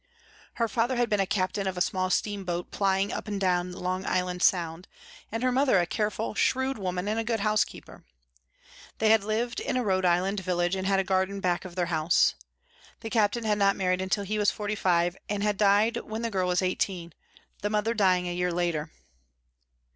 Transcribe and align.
Her 0.55 0.67
father 0.67 0.95
had 0.95 1.11
been 1.11 1.19
a 1.19 1.27
captain 1.27 1.67
of 1.67 1.77
a 1.77 1.79
small 1.79 2.09
steamboat 2.09 2.71
plying 2.71 3.13
up 3.13 3.27
and 3.27 3.39
down 3.39 3.71
Long 3.71 4.03
Island 4.03 4.41
Sound 4.41 4.87
and 5.31 5.43
her 5.43 5.51
mother 5.51 5.77
a 5.79 5.85
careful, 5.85 6.33
shrewd 6.33 6.79
woman 6.79 7.07
and 7.07 7.19
a 7.19 7.23
good 7.23 7.41
housekeeper. 7.41 8.03
They 8.97 9.11
had 9.11 9.23
lived 9.23 9.59
in 9.59 9.77
a 9.77 9.83
Rhode 9.83 10.03
Island 10.03 10.39
village 10.39 10.75
and 10.75 10.87
had 10.87 10.99
a 10.99 11.03
garden 11.03 11.39
back 11.39 11.65
of 11.65 11.75
their 11.75 11.85
house. 11.93 12.33
The 13.01 13.11
captain 13.11 13.43
had 13.43 13.59
not 13.59 13.75
married 13.75 14.01
until 14.01 14.23
he 14.23 14.39
was 14.39 14.49
forty 14.49 14.73
five 14.73 15.15
and 15.29 15.43
had 15.43 15.55
died 15.55 15.97
when 15.97 16.23
the 16.23 16.31
girl 16.31 16.47
was 16.47 16.63
eighteen, 16.63 17.13
the 17.61 17.69
mother 17.69 17.93
dying 17.93 18.27
a 18.27 18.33
year 18.33 18.51
later. 18.51 18.91